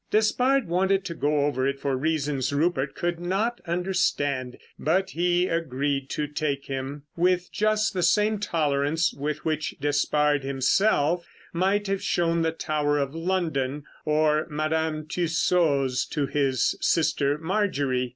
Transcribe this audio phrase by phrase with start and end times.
[0.09, 6.09] Despard wanted to go over it for reasons Rupert could not understand; but he agreed
[6.09, 12.41] to take him with just the same tolerance with which Despard himself might have shown
[12.41, 18.09] the Tower of London or Madame Tussaud's to his sister Marjorie.